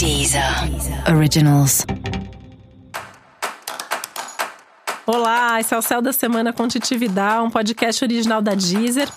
[0.00, 0.42] Deezer
[1.14, 1.84] Originals.
[5.06, 9.10] Olá, esse é o Céu da Semana com Titividade, um podcast original da Deezer.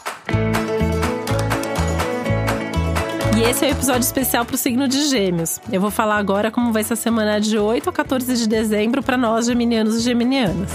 [3.37, 5.61] E esse é o um episódio especial para o signo de Gêmeos.
[5.71, 9.01] Eu vou falar agora como vai ser a semana de 8 a 14 de dezembro
[9.01, 10.69] para nós geminianos e geminianas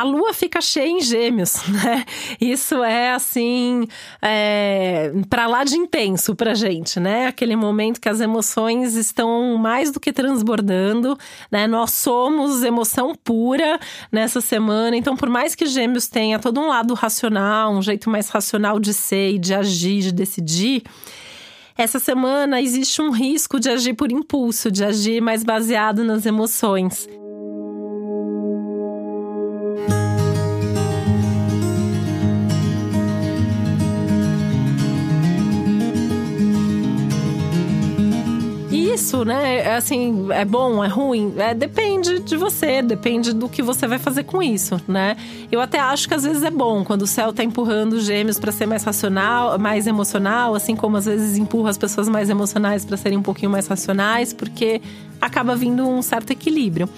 [0.00, 2.04] a lua fica cheia em gêmeos, né?
[2.40, 3.86] Isso é assim,
[4.22, 7.26] é, para lá de intenso pra gente, né?
[7.26, 11.18] Aquele momento que as emoções estão mais do que transbordando,
[11.52, 11.66] né?
[11.66, 13.78] Nós somos emoção pura
[14.10, 18.30] nessa semana, então por mais que gêmeos tenha todo um lado racional, um jeito mais
[18.30, 20.82] racional de ser e de agir, de decidir,
[21.76, 27.08] essa semana existe um risco de agir por impulso, de agir mais baseado nas emoções.
[39.10, 39.58] Isso, né?
[39.58, 41.34] É assim, é bom, é ruim?
[41.36, 45.16] É, depende de você, depende do que você vai fazer com isso, né?
[45.50, 48.38] Eu até acho que às vezes é bom quando o céu tá empurrando os gêmeos
[48.38, 52.84] para ser mais racional, mais emocional, assim como às vezes empurra as pessoas mais emocionais
[52.84, 54.80] para serem um pouquinho mais racionais, porque
[55.20, 56.88] acaba vindo um certo equilíbrio.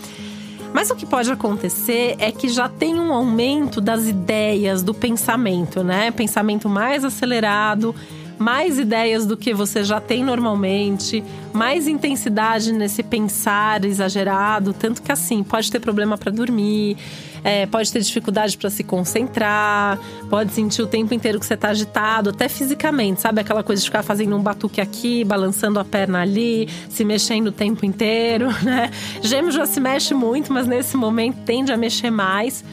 [0.74, 5.82] Mas o que pode acontecer é que já tem um aumento das ideias, do pensamento,
[5.82, 6.10] né?
[6.10, 7.94] Pensamento mais acelerado
[8.38, 15.12] mais ideias do que você já tem normalmente, mais intensidade nesse pensar exagerado, tanto que
[15.12, 16.96] assim, pode ter problema para dormir,
[17.44, 19.98] é, pode ter dificuldade para se concentrar,
[20.30, 23.40] pode sentir o tempo inteiro que você está agitado, até fisicamente, sabe?
[23.40, 27.52] Aquela coisa de ficar fazendo um batuque aqui, balançando a perna ali, se mexendo o
[27.52, 28.90] tempo inteiro, né?
[29.20, 32.64] Gêmeos já se mexe muito, mas nesse momento tende a mexer mais.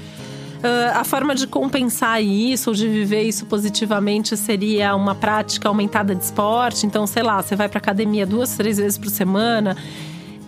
[0.59, 6.13] Uh, a forma de compensar isso ou de viver isso positivamente seria uma prática aumentada
[6.13, 6.85] de esporte.
[6.85, 9.77] Então, sei lá, você vai para academia duas, três vezes por semana.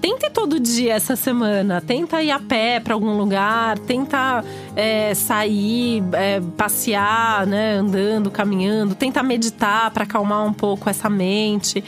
[0.02, 4.44] Tenta ir todo dia essa semana, tenta ir a pé para algum lugar, tenta
[4.76, 11.84] é, sair, é, passear, né, andando, caminhando, tenta meditar para acalmar um pouco essa mente.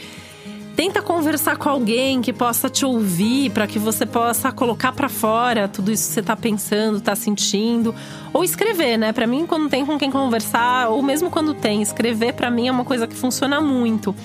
[0.76, 5.68] Tenta conversar com alguém que possa te ouvir, para que você possa colocar para fora
[5.68, 7.94] tudo isso que você está pensando, está sentindo,
[8.34, 9.14] ou escrever, né?
[9.14, 12.72] Para mim, quando tem com quem conversar, ou mesmo quando tem, escrever para mim é
[12.72, 14.16] uma coisa que funciona muito.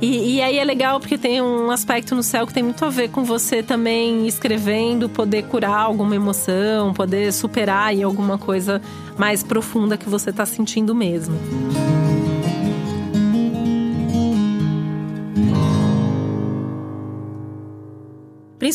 [0.00, 2.90] E, e, aí é legal porque tem um aspecto no céu que tem muito a
[2.90, 8.82] ver com você também escrevendo, poder curar alguma emoção, poder superar aí alguma coisa
[9.16, 11.34] mais profunda que você está sentindo mesmo.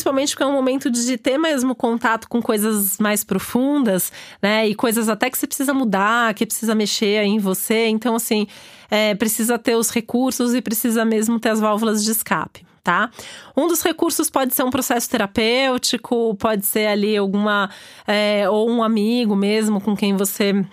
[0.02, 4.66] Principalmente porque é um momento de ter mesmo contato com coisas mais profundas, né?
[4.66, 7.86] E coisas até que você precisa mudar, que precisa mexer em você.
[7.86, 8.48] Então, assim,
[8.90, 12.66] é, precisa ter os recursos e precisa mesmo ter as válvulas de escape.
[12.82, 13.12] Tá?
[13.56, 17.70] Um dos recursos pode ser um processo terapêutico, pode ser ali alguma
[18.04, 20.64] é, ou um amigo mesmo com quem você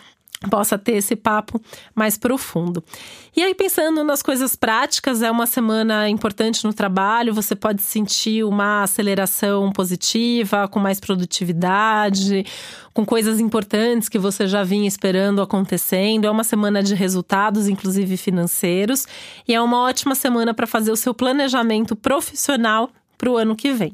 [0.47, 1.61] possa ter esse papo
[1.93, 2.83] mais profundo.
[3.35, 8.45] E aí, pensando nas coisas práticas, é uma semana importante no trabalho, você pode sentir
[8.45, 12.45] uma aceleração positiva, com mais produtividade,
[12.93, 16.25] com coisas importantes que você já vinha esperando acontecendo.
[16.25, 19.07] É uma semana de resultados, inclusive financeiros,
[19.47, 23.73] e é uma ótima semana para fazer o seu planejamento profissional para o ano que
[23.73, 23.93] vem.